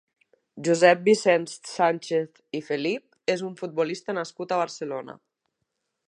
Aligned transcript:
Josep 0.67 1.01
Vicenç 1.07 1.51
Sànchez 1.71 2.41
i 2.59 2.61
Felip 2.69 3.31
és 3.33 3.43
un 3.49 3.53
futbolista 3.61 4.19
nascut 4.21 4.55
a 4.55 4.59
Barcelona. 4.63 5.17